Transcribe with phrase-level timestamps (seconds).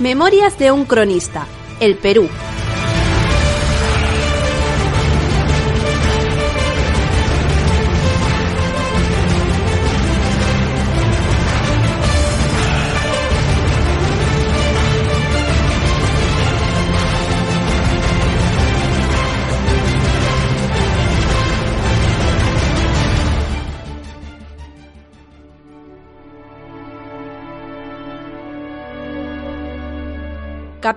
[0.00, 1.46] Memorias de un cronista,
[1.78, 2.26] el Perú.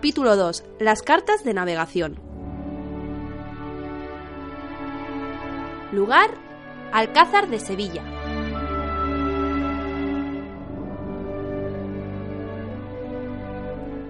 [0.03, 0.65] Capítulo 2.
[0.81, 2.19] Las cartas de navegación.
[5.93, 6.29] Lugar.
[6.91, 8.03] Alcázar de Sevilla.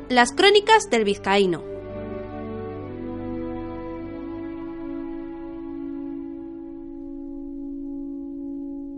[0.09, 1.63] Las crónicas del vizcaíno.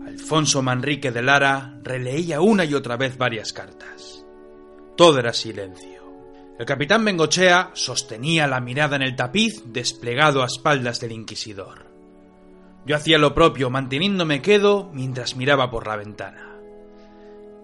[0.06, 4.24] Alfonso Manrique de Lara releía una y otra vez varias cartas.
[4.96, 6.05] Todo era silencio.
[6.58, 11.84] El capitán Bengochea sostenía la mirada en el tapiz desplegado a espaldas del inquisidor.
[12.86, 16.56] Yo hacía lo propio, manteniéndome quedo mientras miraba por la ventana.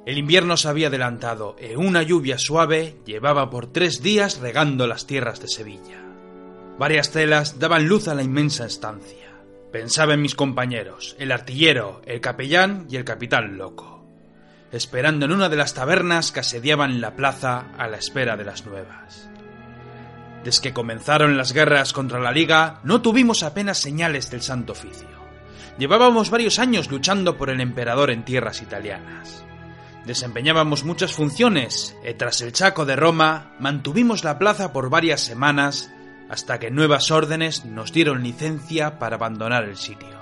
[0.05, 5.07] El invierno se había adelantado e una lluvia suave llevaba por tres días regando las
[5.07, 6.05] tierras de Sevilla.
[6.79, 9.41] Varias telas daban luz a la inmensa estancia.
[9.71, 13.92] Pensaba en mis compañeros, el artillero, el capellán y el capitán loco
[14.73, 18.65] esperando en una de las tabernas que asediaban la plaza a la espera de las
[18.65, 19.29] nuevas.
[20.43, 25.09] Desde que comenzaron las guerras contra la Liga, no tuvimos apenas señales del Santo Oficio.
[25.79, 29.45] Llevábamos varios años luchando por el emperador en tierras italianas.
[30.07, 35.93] Desempeñábamos muchas funciones y tras el Chaco de Roma mantuvimos la plaza por varias semanas
[36.29, 40.21] hasta que nuevas órdenes nos dieron licencia para abandonar el sitio.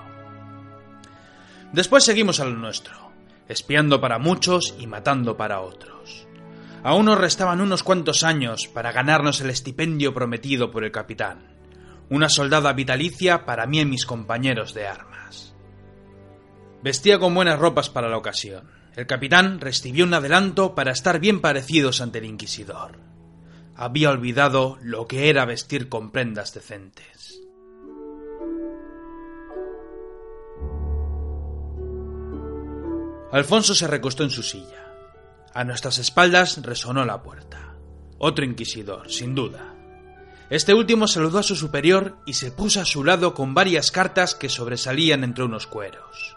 [1.71, 3.10] Después seguimos a lo nuestro
[3.51, 6.27] espiando para muchos y matando para otros.
[6.83, 11.57] Aún nos restaban unos cuantos años para ganarnos el estipendio prometido por el capitán,
[12.09, 15.55] una soldada vitalicia para mí y mis compañeros de armas.
[16.83, 18.71] Vestía con buenas ropas para la ocasión.
[18.95, 22.99] El capitán recibió un adelanto para estar bien parecidos ante el inquisidor.
[23.75, 27.41] Había olvidado lo que era vestir con prendas decentes.
[33.31, 34.93] Alfonso se recostó en su silla.
[35.53, 37.75] A nuestras espaldas resonó la puerta.
[38.17, 39.73] Otro inquisidor, sin duda.
[40.49, 44.35] Este último saludó a su superior y se puso a su lado con varias cartas
[44.35, 46.35] que sobresalían entre unos cueros.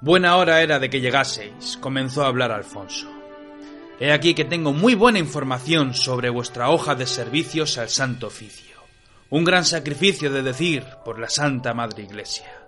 [0.00, 3.06] Buena hora era de que llegaseis, comenzó a hablar Alfonso.
[4.00, 8.74] He aquí que tengo muy buena información sobre vuestra hoja de servicios al Santo Oficio.
[9.30, 12.63] Un gran sacrificio de decir por la Santa Madre Iglesia.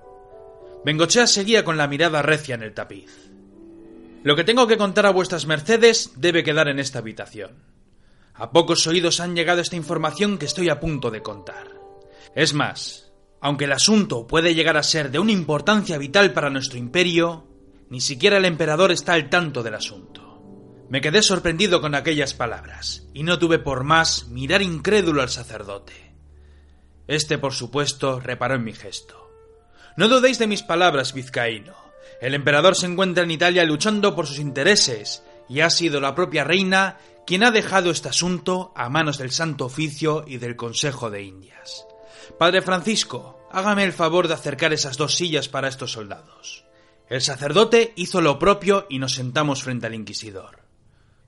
[0.86, 3.10] Bengochea seguía con la mirada recia en el tapiz.
[4.22, 7.56] Lo que tengo que contar a vuestras mercedes debe quedar en esta habitación.
[8.34, 11.72] A pocos oídos han llegado esta información que estoy a punto de contar.
[12.36, 13.10] Es más,
[13.40, 17.48] aunque el asunto puede llegar a ser de una importancia vital para nuestro imperio,
[17.90, 20.40] ni siquiera el emperador está al tanto del asunto.
[20.88, 26.14] Me quedé sorprendido con aquellas palabras, y no tuve por más mirar incrédulo al sacerdote.
[27.08, 29.25] Este, por supuesto, reparó en mi gesto.
[29.96, 31.74] No dudéis de mis palabras, vizcaíno.
[32.20, 36.44] El emperador se encuentra en Italia luchando por sus intereses, y ha sido la propia
[36.44, 41.22] reina quien ha dejado este asunto a manos del Santo Oficio y del Consejo de
[41.22, 41.86] Indias.
[42.38, 46.64] Padre Francisco, hágame el favor de acercar esas dos sillas para estos soldados.
[47.08, 50.60] El sacerdote hizo lo propio y nos sentamos frente al inquisidor.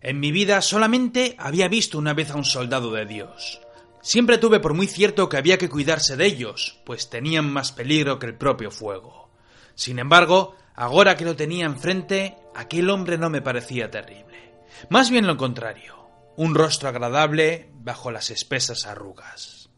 [0.01, 3.61] En mi vida solamente había visto una vez a un soldado de Dios,
[4.01, 8.19] Siempre tuve por muy cierto que había que cuidarse de ellos, pues tenían más peligro
[8.19, 9.31] que el propio fuego.
[9.75, 14.55] Sin embargo, ahora que lo tenía enfrente, aquel hombre no me parecía terrible.
[14.89, 19.71] Más bien lo contrario, un rostro agradable bajo las espesas arrugas.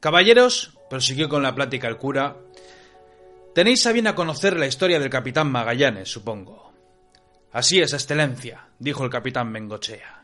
[0.00, 2.36] Caballeros, prosiguió con la plática el cura,
[3.54, 6.72] tenéis a bien a conocer la historia del capitán Magallanes, supongo.
[7.52, 10.21] Así es, excelencia, dijo el capitán Bengochea.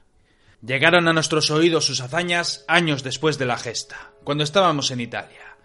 [0.61, 5.57] Llegaron a nuestros oídos sus hazañas años después de la gesta, cuando estábamos en Italia.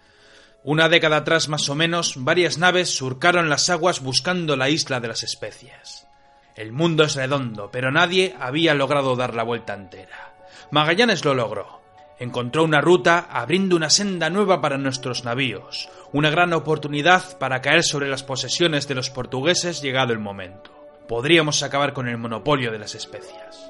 [0.62, 5.08] Una década atrás más o menos, varias naves surcaron las aguas buscando la isla de
[5.08, 6.06] las especies.
[6.54, 10.36] El mundo es redondo, pero nadie había logrado dar la vuelta entera.
[10.70, 11.82] Magallanes lo logró.
[12.20, 17.82] Encontró una ruta abriendo una senda nueva para nuestros navíos, una gran oportunidad para caer
[17.82, 20.70] sobre las posesiones de los portugueses llegado el momento.
[21.08, 23.63] Podríamos acabar con el monopolio de las especias.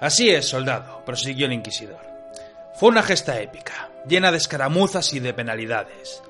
[0.00, 2.00] Así es, soldado, prosiguió el inquisidor.
[2.74, 6.22] Fue una gesta épica, llena de escaramuzas y de penalidades.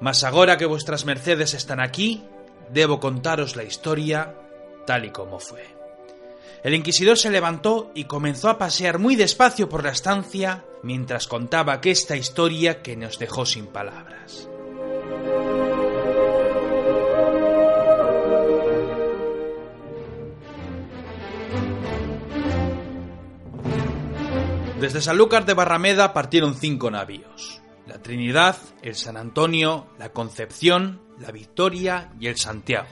[0.00, 2.24] Mas ahora que vuestras mercedes están aquí,
[2.70, 4.32] debo contaros la historia
[4.86, 5.64] tal y como fue.
[6.62, 11.74] El inquisidor se levantó y comenzó a pasear muy despacio por la estancia mientras contaba
[11.74, 14.48] aquesta historia que nos dejó sin palabras.
[24.80, 27.62] Desde Sanlúcar de Barrameda partieron cinco navíos.
[27.86, 32.88] La Trinidad, el San Antonio, la Concepción, la Victoria y el Santiago.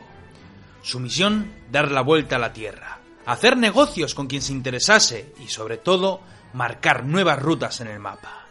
[0.80, 5.48] Su misión, dar la vuelta a la Tierra, hacer negocios con quien se interesase y,
[5.48, 6.22] sobre todo,
[6.54, 8.46] marcar nuevas rutas en el mapa.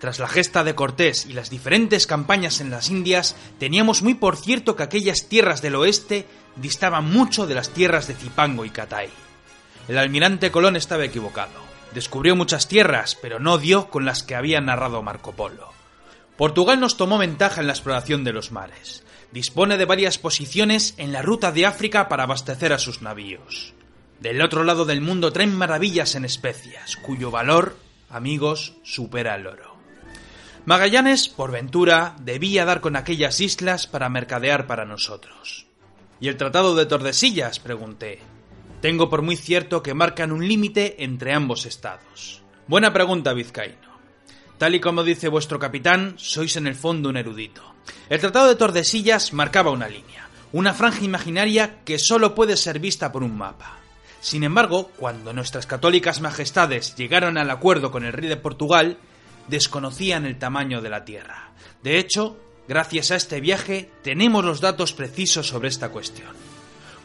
[0.00, 4.36] Tras la gesta de Cortés y las diferentes campañas en las Indias, teníamos muy por
[4.36, 6.24] cierto que aquellas tierras del oeste
[6.54, 9.08] distaban mucho de las tierras de Zipango y Catay.
[9.88, 11.65] El almirante Colón estaba equivocado.
[11.96, 15.72] Descubrió muchas tierras, pero no dio con las que había narrado Marco Polo.
[16.36, 19.02] Portugal nos tomó ventaja en la exploración de los mares.
[19.32, 23.72] Dispone de varias posiciones en la ruta de África para abastecer a sus navíos.
[24.20, 27.78] Del otro lado del mundo traen maravillas en especias, cuyo valor,
[28.10, 29.78] amigos, supera el oro.
[30.66, 35.64] Magallanes, por ventura, debía dar con aquellas islas para mercadear para nosotros.
[36.20, 37.58] ¿Y el Tratado de Tordesillas?
[37.58, 38.35] pregunté.
[38.80, 42.42] Tengo por muy cierto que marcan un límite entre ambos estados.
[42.66, 43.86] Buena pregunta, vizcaíno.
[44.58, 47.62] Tal y como dice vuestro capitán, sois en el fondo un erudito.
[48.08, 53.12] El Tratado de Tordesillas marcaba una línea, una franja imaginaria que solo puede ser vista
[53.12, 53.78] por un mapa.
[54.20, 58.98] Sin embargo, cuando nuestras católicas majestades llegaron al acuerdo con el rey de Portugal,
[59.48, 61.52] desconocían el tamaño de la tierra.
[61.82, 62.36] De hecho,
[62.66, 66.45] gracias a este viaje tenemos los datos precisos sobre esta cuestión.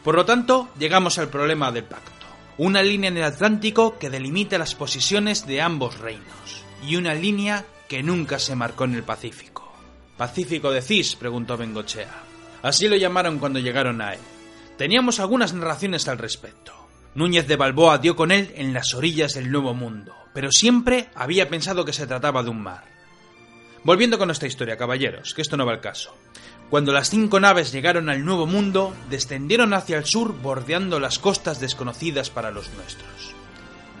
[0.04, 2.26] Por lo tanto, llegamos al problema del pacto.
[2.58, 7.64] Una línea en el Atlántico que delimita las posiciones de ambos reinos, y una línea
[7.88, 9.72] que nunca se marcó en el Pacífico.
[10.16, 11.16] ¿Pacífico decís?
[11.16, 12.12] preguntó Bengochea.
[12.62, 14.20] Así lo llamaron cuando llegaron a él.
[14.76, 16.72] Teníamos algunas narraciones al respecto.
[17.14, 21.48] Núñez de Balboa dio con él en las orillas del Nuevo Mundo, pero siempre había
[21.48, 22.84] pensado que se trataba de un mar.
[23.84, 26.14] Volviendo con nuestra historia, caballeros, que esto no va al caso.
[26.72, 31.60] Cuando las cinco naves llegaron al Nuevo Mundo, descendieron hacia el sur bordeando las costas
[31.60, 33.34] desconocidas para los nuestros,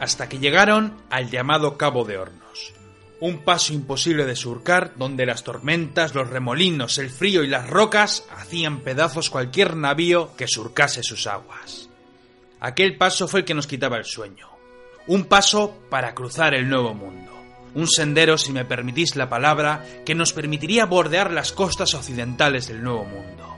[0.00, 2.72] hasta que llegaron al llamado Cabo de Hornos.
[3.20, 8.24] Un paso imposible de surcar donde las tormentas, los remolinos, el frío y las rocas
[8.34, 11.90] hacían pedazos cualquier navío que surcase sus aguas.
[12.58, 14.48] Aquel paso fue el que nos quitaba el sueño.
[15.08, 17.31] Un paso para cruzar el Nuevo Mundo
[17.74, 22.82] un sendero, si me permitís la palabra, que nos permitiría bordear las costas occidentales del
[22.82, 23.56] Nuevo Mundo.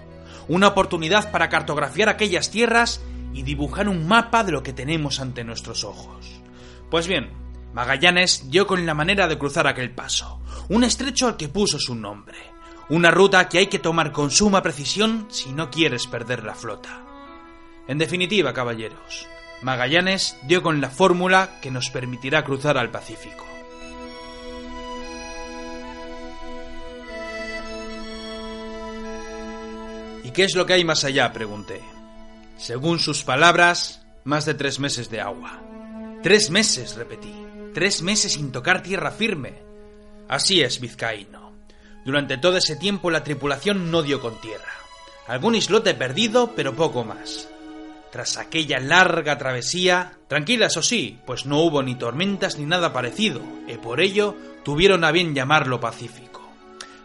[0.48, 3.00] Una oportunidad para cartografiar aquellas tierras
[3.32, 6.40] y dibujar un mapa de lo que tenemos ante nuestros ojos.
[6.90, 7.30] Pues bien,
[7.72, 11.96] Magallanes dio con la manera de cruzar aquel paso, un estrecho al que puso su
[11.96, 12.38] nombre,
[12.88, 17.02] una ruta que hay que tomar con suma precisión si no quieres perder la flota.
[17.88, 19.26] En definitiva, caballeros,
[19.62, 23.53] Magallanes dio con la fórmula que nos permitirá cruzar al Pacífico.
[30.24, 31.32] ¿Y qué es lo que hay más allá?
[31.32, 31.80] pregunté.
[32.56, 35.60] Según sus palabras, más de tres meses de agua.
[36.22, 37.32] Tres meses, repetí.
[37.74, 39.54] Tres meses sin tocar tierra firme.
[40.28, 41.52] Así es, vizcaíno.
[42.04, 44.72] Durante todo ese tiempo la tripulación no dio con tierra.
[45.26, 47.48] Algún islote perdido, pero poco más.
[48.10, 53.42] Tras aquella larga travesía, tranquila eso sí, pues no hubo ni tormentas ni nada parecido,
[53.66, 56.48] y por ello tuvieron a bien llamarlo Pacífico.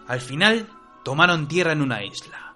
[0.07, 0.67] Al final,
[1.03, 2.48] tomaron tierra en una isla.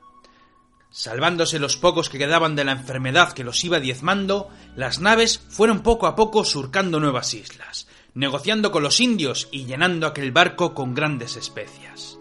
[0.95, 5.81] Salvándose los pocos que quedaban de la enfermedad que los iba diezmando, las naves fueron
[5.81, 10.93] poco a poco surcando nuevas islas, negociando con los indios y llenando aquel barco con
[10.93, 12.19] grandes especias.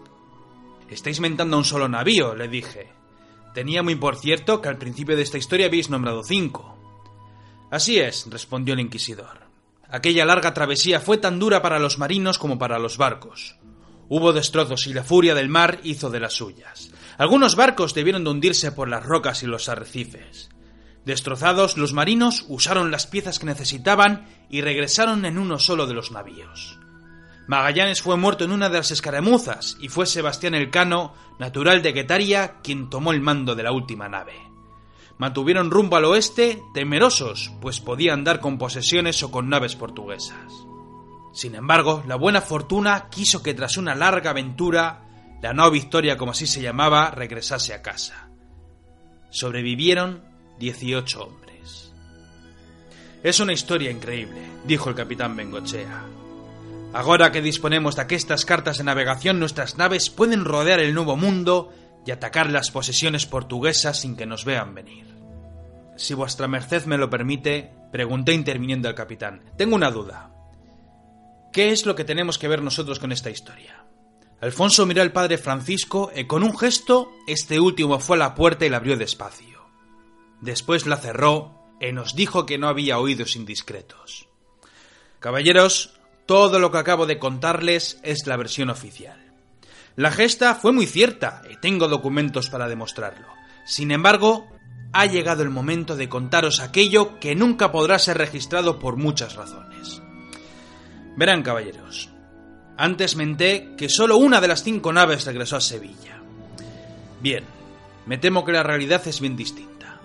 [0.89, 2.89] Estáis mentando un solo navío, le dije.
[3.53, 6.75] Tenía muy por cierto que al principio de esta historia habéis nombrado cinco.
[7.69, 9.41] Así es, respondió el inquisidor.
[9.87, 13.55] Aquella larga travesía fue tan dura para los marinos como para los barcos.
[14.09, 16.91] Hubo destrozos y la furia del mar hizo de las suyas.
[17.17, 20.49] Algunos barcos debieron de hundirse por las rocas y los arrecifes.
[21.05, 26.11] Destrozados, los marinos usaron las piezas que necesitaban y regresaron en uno solo de los
[26.11, 26.79] navíos.
[27.47, 32.55] Magallanes fue muerto en una de las escaramuzas y fue Sebastián Elcano, natural de Guetaria,
[32.63, 34.33] quien tomó el mando de la última nave.
[35.17, 40.51] Mantuvieron rumbo al oeste, temerosos, pues podían dar con posesiones o con naves portuguesas.
[41.33, 45.03] Sin embargo, la buena fortuna quiso que tras una larga aventura
[45.43, 48.29] la no Victoria, como así se llamaba, regresase a casa.
[49.29, 50.23] Sobrevivieron
[50.57, 51.91] 18 hombres.
[53.23, 56.05] Es una historia increíble, dijo el capitán Bengochea.
[56.93, 61.73] Ahora que disponemos de estas cartas de navegación, nuestras naves pueden rodear el Nuevo Mundo
[62.05, 65.07] y atacar las posesiones portuguesas sin que nos vean venir.
[65.97, 70.32] si vuestra merced me lo permite, pregunté interviniendo el capitán, tengo una duda.
[71.53, 73.85] ¿Qué es lo que tenemos que ver nosotros con esta historia?
[74.41, 78.65] Alfonso miró al padre Francisco y con un gesto este último fue a la puerta
[78.65, 79.63] y la abrió despacio.
[80.41, 84.27] Después la cerró y nos dijo que no había oídos indiscretos.
[85.19, 85.93] Caballeros,
[86.25, 89.31] todo lo que acabo de contarles es la versión oficial.
[89.95, 93.27] La gesta fue muy cierta y tengo documentos para demostrarlo.
[93.63, 94.49] Sin embargo,
[94.91, 100.02] ha llegado el momento de contaros aquello que nunca podrá ser registrado por muchas razones.
[101.15, 102.09] Verán, caballeros,
[102.77, 106.17] antes menté que solo una de las cinco naves regresó a Sevilla.
[107.21, 107.43] Bien,
[108.05, 109.99] me temo que la realidad es bien distinta.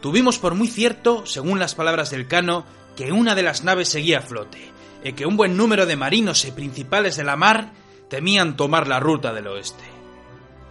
[0.00, 2.64] Tuvimos por muy cierto, según las palabras del Cano,
[2.96, 4.70] que una de las naves seguía a flote,
[5.04, 7.72] y que un buen número de marinos y principales de la mar
[8.08, 9.84] temían tomar la ruta del oeste.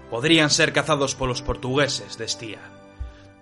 [0.10, 2.60] Podrían ser cazados por los portugueses, decía.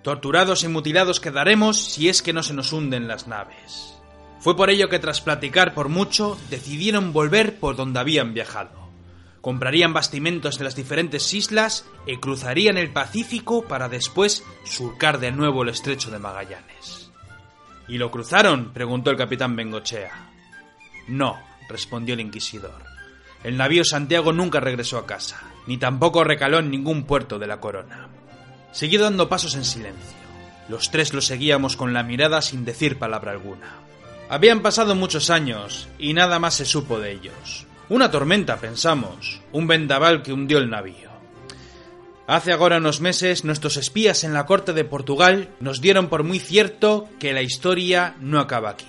[0.02, 3.99] Torturados y mutilados quedaremos si es que no se nos hunden las naves.
[4.40, 8.90] Fue por ello que tras platicar por mucho, decidieron volver por donde habían viajado.
[9.42, 15.64] Comprarían bastimentos de las diferentes islas y cruzarían el Pacífico para después surcar de nuevo
[15.64, 17.12] el estrecho de Magallanes.
[17.88, 18.72] ¿Y lo cruzaron?
[18.74, 20.30] preguntó el capitán Bengochea.
[21.08, 22.84] No, respondió el inquisidor.
[23.44, 27.60] El navío Santiago nunca regresó a casa, ni tampoco recaló en ningún puerto de la
[27.60, 28.10] corona.
[28.72, 30.18] Siguió dando pasos en silencio.
[30.68, 33.89] Los tres lo seguíamos con la mirada sin decir palabra alguna.
[34.32, 37.66] Habían pasado muchos años y nada más se supo de ellos.
[37.90, 41.10] Una tormenta, pensamos, un vendaval que hundió el navío.
[42.28, 46.38] Hace ahora unos meses nuestros espías en la corte de Portugal nos dieron por muy
[46.38, 48.86] cierto que la historia no acaba aquí.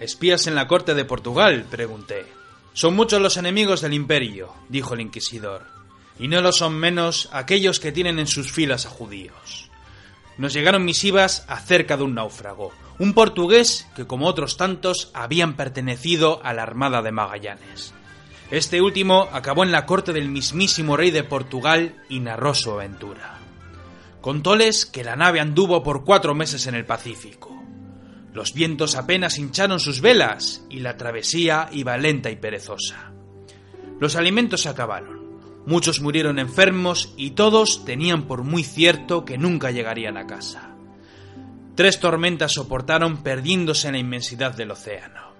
[0.00, 1.64] ¿Espías en la corte de Portugal?
[1.70, 2.26] pregunté.
[2.72, 5.68] Son muchos los enemigos del imperio, dijo el inquisidor,
[6.18, 9.70] y no lo son menos aquellos que tienen en sus filas a judíos.
[10.36, 16.40] Nos llegaron misivas acerca de un náufrago, un portugués que como otros tantos habían pertenecido
[16.44, 17.92] a la Armada de Magallanes.
[18.48, 23.40] Este último acabó en la corte del mismísimo rey de Portugal y narró su aventura.
[24.20, 27.60] Contóles que la nave anduvo por cuatro meses en el Pacífico,
[28.32, 33.10] los vientos apenas hincharon sus velas y la travesía iba lenta y perezosa.
[33.98, 35.40] Los alimentos se acabaron.
[35.66, 40.71] Muchos murieron enfermos y todos tenían por muy cierto que nunca llegarían a casa.
[41.74, 45.32] Tres tormentas soportaron perdiéndose en la inmensidad del océano,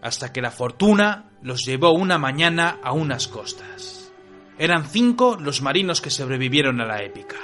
[0.00, 4.10] hasta que la fortuna los llevó una mañana a unas costas.
[4.58, 7.36] Eran cinco los marinos que sobrevivieron a la épica.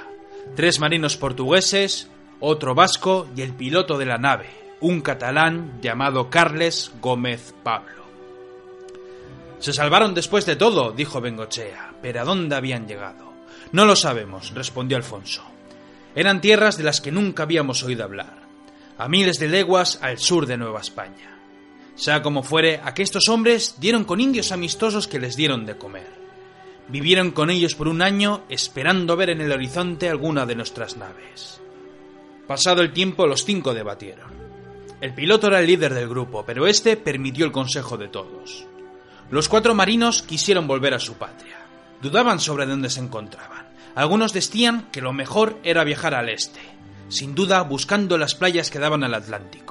[0.57, 2.09] Tres marinos portugueses,
[2.41, 4.49] otro vasco y el piloto de la nave,
[4.81, 8.05] un catalán llamado Carles Gómez Pablo.
[9.59, 13.31] Se salvaron después de todo, dijo Bengochea, pero ¿a dónde habían llegado?
[13.73, 15.43] No lo sabemos, respondió Alfonso.
[16.15, 18.35] Eran tierras de las que nunca habíamos oído hablar,
[18.99, 21.39] a miles de leguas al sur de Nueva España.
[21.95, 26.09] Sea como fuere, aquestos hombres dieron con indios amistosos que les dieron de comer.
[26.89, 31.61] Vivieron con ellos por un año esperando ver en el horizonte alguna de nuestras naves.
[32.49, 34.31] Pasado el tiempo, los cinco debatieron.
[35.01, 38.67] El piloto era el líder del grupo, pero este permitió el consejo de todos.
[39.31, 41.59] Los cuatro marinos quisieron volver a su patria.
[42.03, 43.60] Dudaban sobre dónde se encontraban.
[43.95, 46.61] Algunos decían que lo mejor era viajar al este,
[47.09, 49.71] sin duda buscando las playas que daban al Atlántico.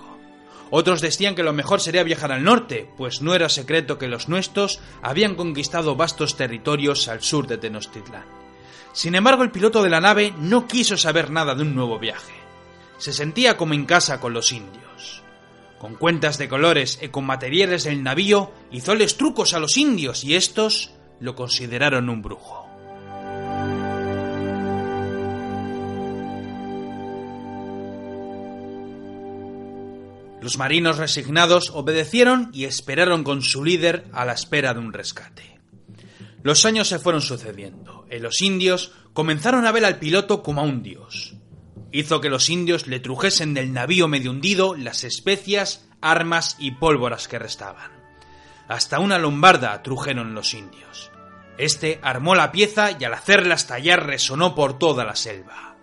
[0.72, 4.30] Otros decían que lo mejor sería viajar al norte, pues no era secreto que los
[4.30, 8.26] nuestros habían conquistado vastos territorios al sur de Tenochtitlán.
[8.94, 12.34] Sin embargo, el piloto de la nave no quiso saber nada de un nuevo viaje.
[12.98, 15.24] Se sentía como en casa con los indios.
[15.80, 20.36] Con cuentas de colores y con materiales del navío, hizóles trucos a los indios y
[20.36, 22.69] estos lo consideraron un brujo.
[30.42, 35.60] Los marinos resignados obedecieron y esperaron con su líder a la espera de un rescate.
[36.44, 40.64] Los años se fueron sucediendo y los indios comenzaron a ver al piloto como a
[40.64, 41.36] un dios.
[41.92, 47.28] Hizo que los indios le trujesen del navío medio hundido las especias, armas y pólvoras
[47.28, 47.92] que restaban.
[48.70, 51.12] Hasta una lombarda trujeron los indios.
[51.58, 55.76] Este armó la pieza y al hacerla estallar resonó por toda la selva.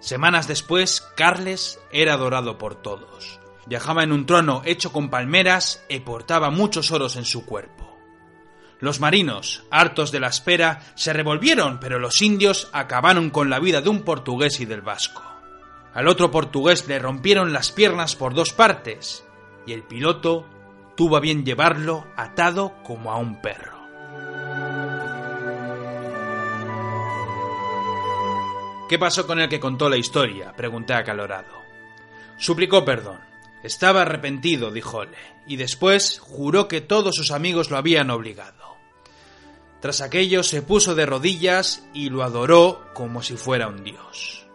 [0.00, 3.37] Semanas después, Carles era adorado por todos.
[3.68, 7.96] Viajaba en un trono hecho con palmeras y portaba muchos oros en su cuerpo.
[8.80, 13.82] Los marinos, hartos de la espera, se revolvieron, pero los indios acabaron con la vida
[13.82, 15.22] de un portugués y del vasco.
[15.92, 19.24] Al otro portugués le rompieron las piernas por dos partes
[19.66, 20.46] y el piloto
[20.96, 23.76] tuvo a bien llevarlo atado como a un perro.
[28.88, 30.52] ¿Qué pasó con el que contó la historia?
[30.52, 31.62] pregunté acalorado.
[32.38, 33.27] Suplicó perdón.
[33.68, 38.78] Estaba arrepentido, díjole, y después juró que todos sus amigos lo habían obligado.
[39.82, 44.46] Tras aquello se puso de rodillas y lo adoró como si fuera un dios.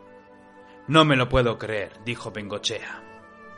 [0.88, 3.04] No me lo puedo creer, dijo Bengochea.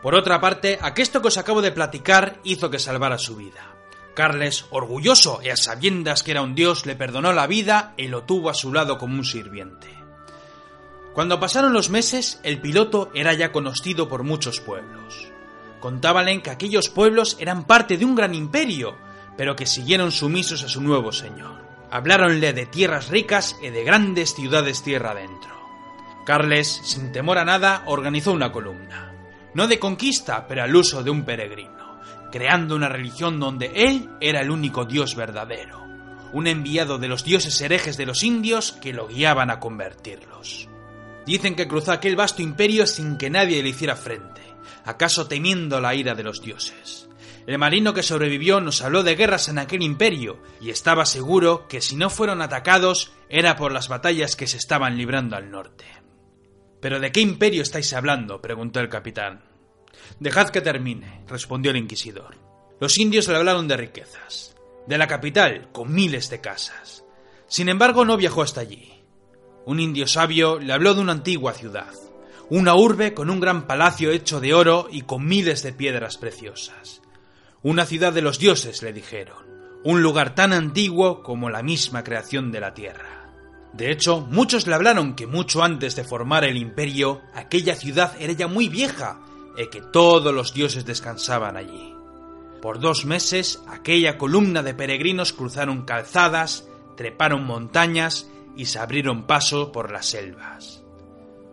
[0.01, 3.77] Por otra parte, aquesto que os acabo de platicar hizo que salvara su vida.
[4.13, 8.23] Carles, orgulloso y a sabiendas que era un dios, le perdonó la vida y lo
[8.23, 9.87] tuvo a su lado como un sirviente.
[11.13, 15.31] Cuando pasaron los meses, el piloto era ya conocido por muchos pueblos.
[15.85, 18.97] Contábanle que aquellos pueblos eran parte de un gran imperio,
[19.37, 21.63] pero que siguieron sumisos a su nuevo señor.
[21.91, 25.51] Habláronle de tierras ricas y de grandes ciudades tierra adentro.
[26.25, 29.13] Carles, sin temor a nada, organizó una columna.
[29.53, 31.99] No de conquista, pero al uso de un peregrino,
[32.31, 35.85] creando una religión donde él era el único dios verdadero,
[36.33, 40.67] un enviado de los dioses herejes de los indios que lo guiaban a convertirlos.
[41.27, 45.95] Dicen que cruzó aquel vasto imperio sin que nadie le hiciera frente, acaso temiendo la
[45.95, 47.09] ira de los dioses.
[47.47, 51.79] El marino que sobrevivió nos habló de guerras en aquel imperio y estaba seguro que
[51.79, 55.85] si no fueron atacados era por las batallas que se estaban librando al norte.
[56.81, 58.41] ¿Pero de qué imperio estáis hablando?
[58.41, 59.43] preguntó el capitán.
[60.19, 62.37] Dejad que termine, respondió el inquisidor.
[62.79, 64.55] Los indios le hablaron de riquezas,
[64.87, 67.03] de la capital, con miles de casas.
[67.47, 68.91] Sin embargo, no viajó hasta allí.
[69.65, 71.93] Un indio sabio le habló de una antigua ciudad,
[72.49, 77.01] una urbe con un gran palacio hecho de oro y con miles de piedras preciosas.
[77.63, 79.37] Una ciudad de los dioses, le dijeron,
[79.83, 83.31] un lugar tan antiguo como la misma creación de la tierra.
[83.73, 88.33] De hecho, muchos le hablaron que mucho antes de formar el imperio, aquella ciudad era
[88.33, 89.19] ya muy vieja
[89.57, 91.93] y que todos los dioses descansaban allí.
[92.61, 99.71] Por dos meses, aquella columna de peregrinos cruzaron calzadas, treparon montañas y se abrieron paso
[99.71, 100.74] por las selvas.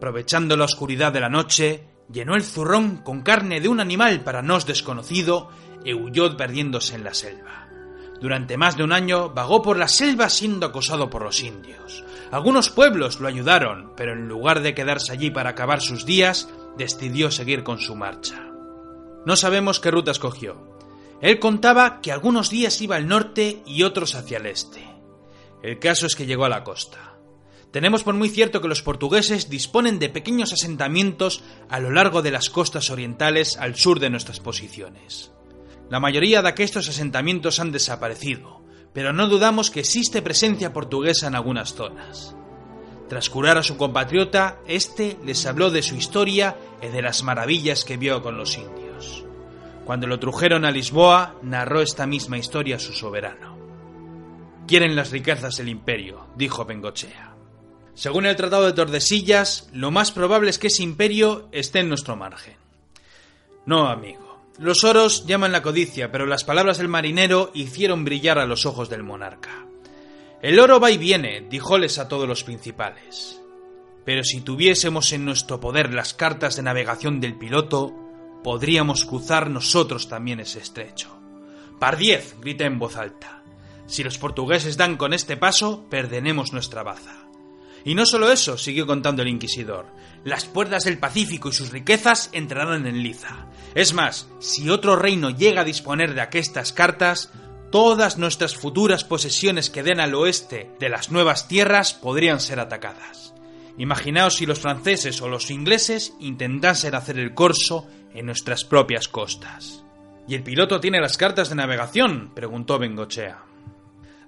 [0.03, 4.43] Aprovechando la oscuridad de la noche, llenó el zurrón con carne de un animal para
[4.43, 5.49] nos desconocido
[5.85, 7.69] y huyó perdiéndose en la selva.
[8.21, 12.03] Durante más de un año vagó por la selva siendo acosado por los indios.
[12.33, 17.31] Algunos pueblos lo ayudaron, pero en lugar de quedarse allí para acabar sus días, decidió
[17.31, 18.51] seguir con su marcha.
[19.25, 20.81] No sabemos qué ruta escogió.
[21.21, 24.85] Él contaba que algunos días iba al norte y otros hacia el este.
[25.63, 27.12] El caso es que llegó a la costa.
[27.73, 32.31] Tenemos por muy cierto que los portugueses disponen de pequeños asentamientos a lo largo de
[32.31, 35.33] las costas orientales al sur de nuestras posiciones.
[35.89, 38.61] La mayoría de aquestos asentamientos han desaparecido,
[38.93, 42.37] pero no dudamos que existe presencia portuguesa en algunas zonas.
[43.09, 47.85] Tras curar a su compatriota, éste les habló de su historia y de las maravillas
[47.85, 49.25] que vio con los indios.
[49.87, 53.57] Cuando lo trujeron a Lisboa, narró esta misma historia a su soberano.
[54.67, 57.32] Quieren las riquezas del imperio, dijo Bengochea.
[57.95, 62.17] Según el Tratado de Tordesillas, lo más probable es que ese imperio esté en nuestro
[62.17, 62.57] margen.
[63.67, 64.41] No, amigo.
[64.59, 68.89] Los oros llaman la codicia, pero las palabras del marinero hicieron brillar a los ojos
[68.89, 69.67] del monarca.
[70.43, 73.41] El oro va y viene, dijóles a todos los principales.
[74.05, 77.95] Pero si tuviésemos en nuestro poder las cartas de navegación del piloto,
[78.43, 81.17] podríamos cruzar nosotros también ese estrecho.
[81.79, 83.43] Pardiez, grité en voz alta.
[83.87, 87.22] Si los portugueses dan con este paso, perderemos nuestra baza.
[87.85, 89.87] Y no solo eso, siguió contando el inquisidor,
[90.25, 93.47] las puertas del Pacífico y sus riquezas entrarán en liza.
[93.75, 97.31] Es más, si otro reino llega a disponer de aquestas cartas,
[97.71, 103.35] todas nuestras futuras posesiones que den al oeste de las nuevas tierras podrían ser atacadas.
[103.79, 109.83] Imaginaos si los franceses o los ingleses intentasen hacer el corso en nuestras propias costas.
[110.29, 112.31] ¿Y el piloto tiene las cartas de navegación?
[112.35, 113.43] preguntó Bengochea.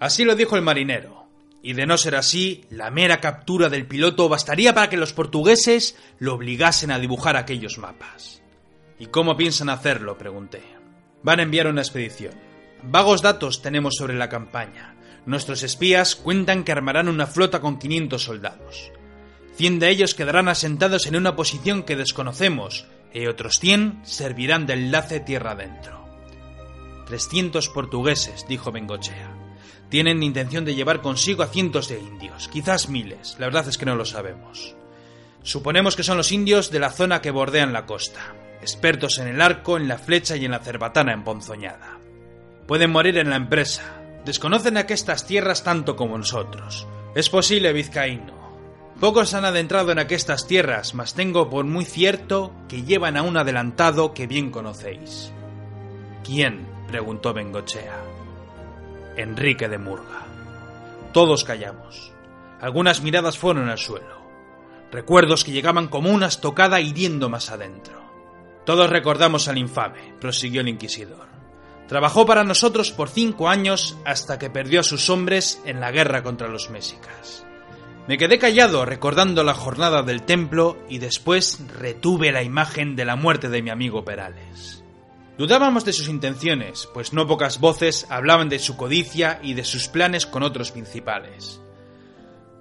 [0.00, 1.23] Así lo dijo el marinero,
[1.64, 5.96] y de no ser así, la mera captura del piloto bastaría para que los portugueses
[6.18, 8.42] lo obligasen a dibujar aquellos mapas.
[8.98, 10.18] ¿Y cómo piensan hacerlo?
[10.18, 10.62] pregunté.
[11.22, 12.34] Van a enviar una expedición.
[12.82, 14.94] Vagos datos tenemos sobre la campaña.
[15.24, 18.92] Nuestros espías cuentan que armarán una flota con 500 soldados.
[19.56, 24.74] 100 de ellos quedarán asentados en una posición que desconocemos y otros 100 servirán de
[24.74, 26.04] enlace tierra adentro.
[27.06, 29.43] 300 portugueses, dijo Bengochea.
[29.88, 33.86] Tienen intención de llevar consigo a cientos de indios, quizás miles, la verdad es que
[33.86, 34.74] no lo sabemos.
[35.42, 39.42] Suponemos que son los indios de la zona que bordean la costa, expertos en el
[39.42, 41.98] arco, en la flecha y en la cerbatana emponzoñada.
[42.66, 46.86] Pueden morir en la empresa, desconocen aquestas tierras tanto como nosotros.
[47.14, 48.44] Es posible, vizcaíno.
[48.98, 53.36] Pocos han adentrado en aquestas tierras, mas tengo por muy cierto que llevan a un
[53.36, 55.32] adelantado que bien conocéis.
[56.24, 56.66] ¿Quién?
[56.88, 58.13] preguntó Bengochea.
[59.16, 60.26] Enrique de Murga.
[61.12, 62.12] Todos callamos.
[62.60, 64.22] Algunas miradas fueron al suelo.
[64.90, 68.00] Recuerdos que llegaban como una estocada hiriendo más adentro.
[68.64, 71.26] Todos recordamos al infame, prosiguió el inquisidor.
[71.88, 76.22] Trabajó para nosotros por cinco años hasta que perdió a sus hombres en la guerra
[76.22, 77.44] contra los mexicas.
[78.06, 83.16] Me quedé callado recordando la jornada del templo y después retuve la imagen de la
[83.16, 84.83] muerte de mi amigo Perales.
[85.36, 89.88] Dudábamos de sus intenciones, pues no pocas voces hablaban de su codicia y de sus
[89.88, 91.60] planes con otros principales.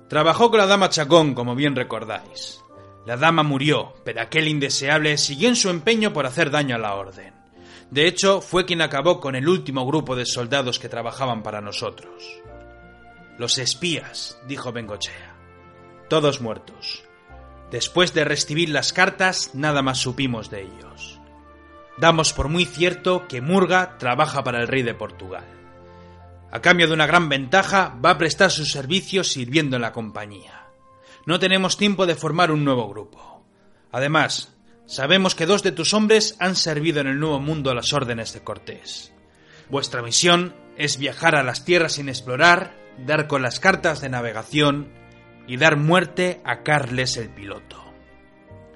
[0.08, 2.62] Trabajó con la dama Chacón, como bien recordáis.
[3.06, 6.96] La dama murió, pero aquel indeseable siguió en su empeño por hacer daño a la
[6.96, 7.34] orden.
[7.92, 12.24] De hecho, fue quien acabó con el último grupo de soldados que trabajaban para nosotros.
[13.38, 15.36] Los espías, dijo Bengochea.
[16.10, 17.04] Todos muertos.
[17.70, 21.13] Después de recibir las cartas, nada más supimos de ellos.
[21.98, 25.46] Damos por muy cierto que Murga trabaja para el rey de Portugal.
[26.52, 30.68] A cambio de una gran ventaja, va a prestar sus servicios sirviendo en la compañía.
[31.26, 33.44] No tenemos tiempo de formar un nuevo grupo.
[33.92, 34.54] Además,
[34.86, 38.34] sabemos que dos de tus hombres han servido en el Nuevo Mundo a las órdenes
[38.34, 39.14] de Cortés.
[39.70, 44.92] Vuestra misión es viajar a las tierras sin explorar, dar con las cartas de navegación
[45.48, 47.83] y dar muerte a Carles el piloto.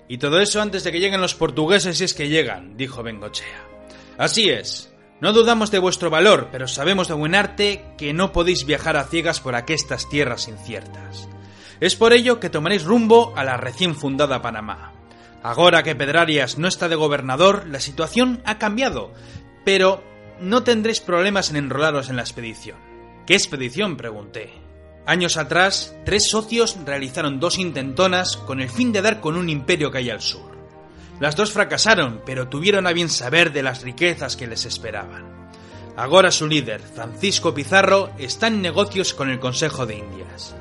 [0.07, 3.65] Y todo eso antes de que lleguen los portugueses si es que llegan, dijo Bengochea.
[4.17, 4.93] Así es.
[5.19, 9.05] No dudamos de vuestro valor, pero sabemos de buen arte que no podéis viajar a
[9.05, 11.27] ciegas por aquestas tierras inciertas.
[11.79, 14.93] Es por ello que tomaréis rumbo a la recién fundada Panamá.
[15.43, 19.13] Ahora que Pedrarias no está de gobernador, la situación ha cambiado,
[19.65, 20.03] pero
[20.39, 22.77] no tendréis problemas en enrolaros en la expedición.
[23.25, 23.97] ¿Qué expedición?
[23.97, 24.66] pregunté.
[25.07, 29.89] Años atrás, tres socios realizaron dos intentonas con el fin de dar con un imperio
[29.89, 30.51] que hay al sur.
[31.21, 35.49] Las dos fracasaron, pero tuvieron a bien saber de las riquezas que les esperaban.
[35.95, 40.57] Ahora su líder, Francisco Pizarro, está en negocios con el Consejo de Indias.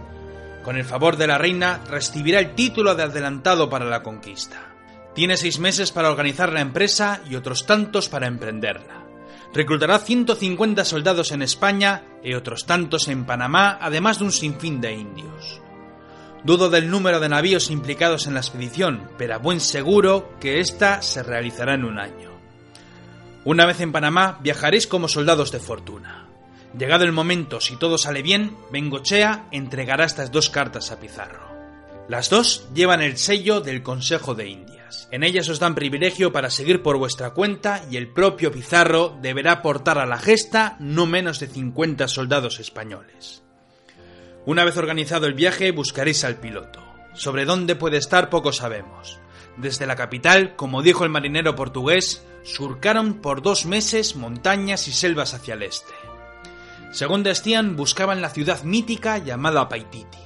[0.63, 4.77] Con el favor de la reina, recibirá el título de adelantado para la conquista.
[5.13, 9.06] Tiene seis meses para organizar la empresa y otros tantos para emprenderla.
[9.55, 14.93] Reclutará 150 soldados en España y otros tantos en Panamá, además de un sinfín de
[14.95, 15.61] indios.
[16.45, 21.03] Dudo del número de navíos implicados en la expedición, pero a buen seguro que ésta
[21.03, 22.31] se realizará en un año.
[23.45, 26.27] Una vez en Panamá, viajaréis como soldados de fortuna.
[26.77, 31.56] Llegado el momento, si todo sale bien, Bengochea entregará estas dos cartas a Pizarro.
[32.09, 35.09] Las dos llevan el sello del Consejo de Indias.
[35.11, 39.53] En ellas os dan privilegio para seguir por vuestra cuenta y el propio Pizarro deberá
[39.53, 43.43] aportar a la gesta no menos de 50 soldados españoles.
[44.45, 46.81] Una vez organizado el viaje, buscaréis al piloto.
[47.15, 49.19] Sobre dónde puede estar poco sabemos.
[49.57, 55.35] Desde la capital, como dijo el marinero portugués, surcaron por dos meses montañas y selvas
[55.35, 55.95] hacia el este.
[56.93, 60.26] Según decían, buscaban la ciudad mítica llamada Paititi.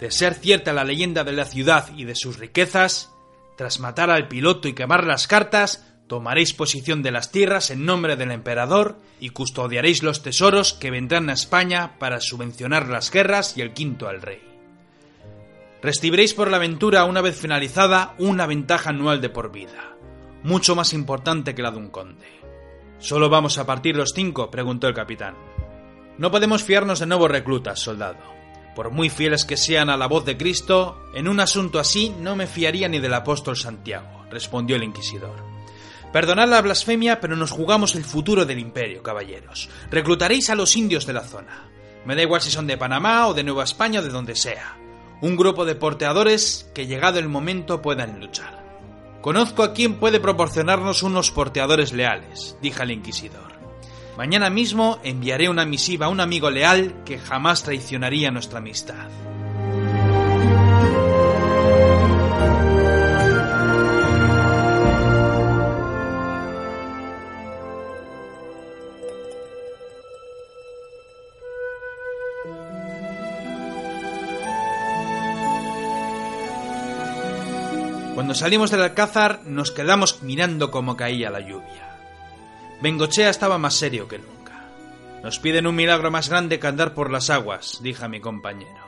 [0.00, 3.12] De ser cierta la leyenda de la ciudad y de sus riquezas,
[3.56, 8.16] tras matar al piloto y quemar las cartas, tomaréis posición de las tierras en nombre
[8.16, 13.60] del emperador y custodiaréis los tesoros que vendrán a España para subvencionar las guerras y
[13.60, 14.40] el quinto al rey.
[15.82, 19.96] Recibiréis por la aventura, una vez finalizada, una ventaja anual de por vida,
[20.42, 22.26] mucho más importante que la de un conde.
[22.98, 24.50] ¿Solo vamos a partir los cinco?
[24.50, 25.34] preguntó el capitán.
[26.16, 28.37] No podemos fiarnos de nuevos reclutas, soldado.
[28.78, 32.36] Por muy fieles que sean a la voz de Cristo, en un asunto así no
[32.36, 35.34] me fiaría ni del apóstol Santiago, respondió el inquisidor.
[36.12, 39.68] Perdonad la blasfemia, pero nos jugamos el futuro del imperio, caballeros.
[39.90, 41.68] Reclutaréis a los indios de la zona.
[42.04, 44.76] Me da igual si son de Panamá o de Nueva España o de donde sea.
[45.22, 48.64] Un grupo de porteadores que llegado el momento puedan luchar.
[49.22, 53.47] Conozco a quien puede proporcionarnos unos porteadores leales, dijo el inquisidor.
[54.18, 59.06] Mañana mismo enviaré una misiva a un amigo leal que jamás traicionaría nuestra amistad.
[78.16, 81.97] Cuando salimos del alcázar nos quedamos mirando cómo caía la lluvia.
[82.80, 84.70] Bengochea estaba más serio que nunca.
[85.22, 88.86] Nos piden un milagro más grande que andar por las aguas, dijo mi compañero.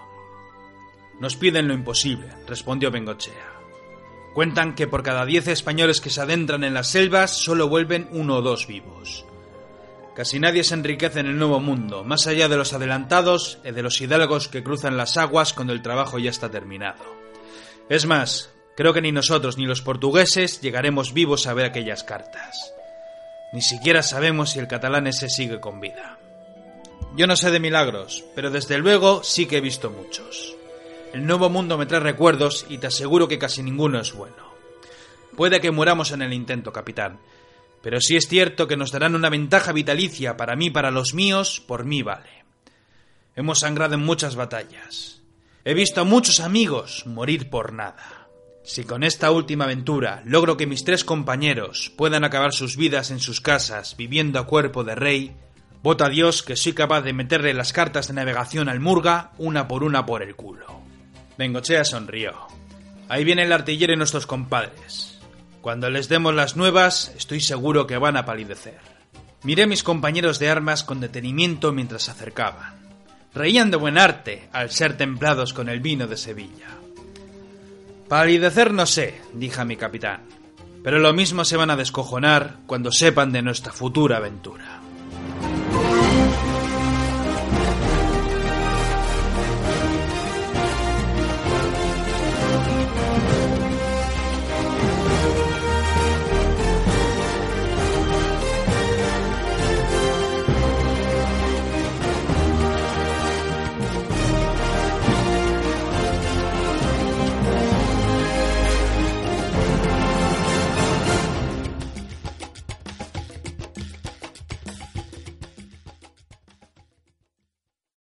[1.19, 3.53] Nos piden lo imposible, respondió Bengochea.
[4.33, 8.37] Cuentan que por cada diez españoles que se adentran en las selvas solo vuelven uno
[8.37, 9.27] o dos vivos.
[10.15, 13.83] Casi nadie se enriquece en el nuevo mundo, más allá de los adelantados y de
[13.83, 17.05] los hidalgos que cruzan las aguas cuando el trabajo ya está terminado.
[17.89, 22.73] Es más, creo que ni nosotros ni los portugueses llegaremos vivos a ver aquellas cartas.
[23.53, 26.19] Ni siquiera sabemos si el catalán ese sigue con vida.
[27.17, 30.55] Yo no sé de milagros, pero desde luego sí que he visto muchos.
[31.13, 34.55] El nuevo mundo me trae recuerdos y te aseguro que casi ninguno es bueno.
[35.37, 37.19] Puede que muramos en el intento, capitán.
[37.83, 41.61] Pero sí es cierto que nos darán una ventaja vitalicia para mí, para los míos,
[41.67, 42.45] por mí vale.
[43.35, 45.23] Hemos sangrado en muchas batallas.
[45.65, 48.20] He visto a muchos amigos morir por nada.
[48.63, 53.19] Si con esta última aventura logro que mis tres compañeros puedan acabar sus vidas en
[53.19, 55.37] sus casas viviendo a cuerpo de rey,
[55.83, 59.67] voto a Dios que soy capaz de meterle las cartas de navegación al Murga una
[59.67, 60.81] por una por el culo.
[61.39, 62.35] Bengochea sonrió.
[63.09, 65.19] Ahí viene el artillero y nuestros compadres.
[65.63, 68.79] Cuando les demos las nuevas, estoy seguro que van a palidecer.
[69.43, 72.79] Miré a mis compañeros de armas con detenimiento mientras se acercaban.
[73.35, 76.80] Reían de buen arte al ser templados con el vino de Sevilla.
[78.11, 80.23] Palidecer no sé, dije a mi capitán,
[80.83, 84.80] pero lo mismo se van a descojonar cuando sepan de nuestra futura aventura.